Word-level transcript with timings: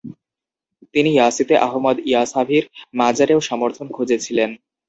তিনি 0.93 1.09
ইয়াসিতে 1.13 1.55
আহমাদ 1.67 1.97
ইয়াসাভির 2.09 2.63
মাজারেও 2.93 3.39
সমর্থন 3.49 3.87
খুজেছিলেন। 3.87 4.49